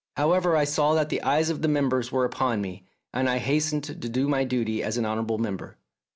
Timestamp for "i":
0.55-0.63, 3.29-3.37